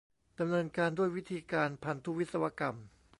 [0.39, 2.75] ดำเนินการด้วยวิธีการพันธุวิศวกรรม